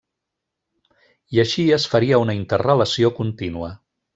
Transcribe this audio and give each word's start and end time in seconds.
I 1.37 1.43
així 1.43 1.65
es 1.77 1.87
faria 1.93 2.23
una 2.25 2.37
interrelació 2.41 3.13
contínua. 3.23 3.75